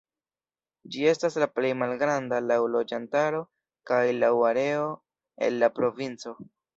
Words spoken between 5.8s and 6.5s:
provinco.